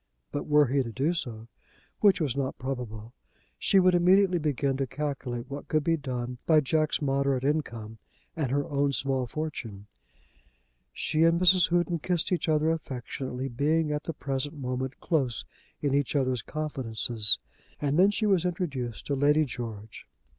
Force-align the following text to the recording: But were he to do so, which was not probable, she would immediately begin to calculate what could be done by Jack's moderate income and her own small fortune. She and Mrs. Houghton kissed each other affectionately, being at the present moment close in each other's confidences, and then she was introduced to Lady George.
But 0.31 0.47
were 0.47 0.65
he 0.65 0.81
to 0.81 0.91
do 0.91 1.13
so, 1.13 1.47
which 1.99 2.19
was 2.19 2.35
not 2.35 2.57
probable, 2.57 3.13
she 3.59 3.79
would 3.79 3.93
immediately 3.93 4.39
begin 4.39 4.75
to 4.77 4.87
calculate 4.87 5.45
what 5.47 5.67
could 5.67 5.83
be 5.83 5.95
done 5.95 6.39
by 6.47 6.59
Jack's 6.59 7.03
moderate 7.03 7.43
income 7.43 7.99
and 8.35 8.49
her 8.49 8.65
own 8.65 8.93
small 8.93 9.27
fortune. 9.27 9.85
She 10.91 11.21
and 11.21 11.39
Mrs. 11.39 11.69
Houghton 11.69 11.99
kissed 11.99 12.31
each 12.31 12.49
other 12.49 12.71
affectionately, 12.71 13.47
being 13.47 13.91
at 13.91 14.05
the 14.05 14.13
present 14.13 14.57
moment 14.57 14.99
close 14.99 15.45
in 15.83 15.93
each 15.93 16.15
other's 16.15 16.41
confidences, 16.41 17.37
and 17.79 17.99
then 17.99 18.09
she 18.09 18.25
was 18.25 18.43
introduced 18.43 19.05
to 19.05 19.13
Lady 19.15 19.45
George. 19.45 20.07